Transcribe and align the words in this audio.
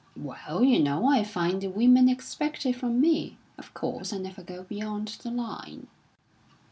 "Well, 0.17 0.63
you 0.63 0.79
know, 0.79 1.05
I 1.07 1.23
find 1.23 1.61
the 1.61 1.67
women 1.67 2.09
expect 2.09 2.65
it 2.65 2.73
from 2.75 2.99
me. 2.99 3.37
Of 3.59 3.71
course, 3.75 4.11
I 4.11 4.17
never 4.17 4.41
go 4.41 4.63
beyond 4.63 5.09
the 5.09 5.29
line." 5.29 5.89